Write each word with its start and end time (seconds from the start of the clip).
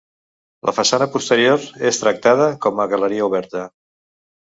La 0.67 0.71
façana 0.77 1.07
posterior 1.15 1.67
és 1.89 1.99
tractada 2.03 2.47
com 2.67 2.81
a 2.81 2.87
galeria 2.95 3.29
oberta. 3.29 3.63